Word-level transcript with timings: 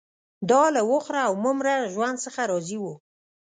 دا 0.49 0.63
له 0.75 0.81
وخوره 0.91 1.21
او 1.27 1.33
مه 1.43 1.51
مره 1.57 1.75
ژوند 1.93 2.17
څخه 2.25 2.41
راضي 2.51 2.77
وو 2.83 2.93